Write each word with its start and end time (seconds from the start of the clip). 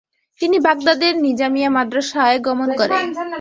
তিনি 0.41 0.57
বাগদাদের 0.59 1.13
নিজামিয়া 1.25 1.69
মাদ্রাসায় 1.77 2.37
গমন 2.47 2.69
করে। 2.79 2.95